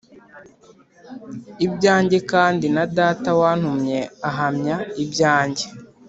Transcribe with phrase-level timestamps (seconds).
[1.65, 5.65] ibyanjye kandi na Data wantumye ahamya ibyanjye